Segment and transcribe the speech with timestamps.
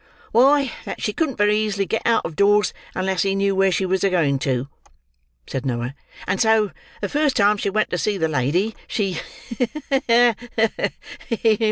[0.31, 3.85] "Why, that she couldn't very easily get out of doors unless he knew where she
[3.85, 4.67] was going to,"
[5.45, 5.93] said Noah;
[6.25, 9.67] "and so the first time she went to see the lady, she—ha!
[10.09, 10.33] ha!
[11.31, 11.57] ha!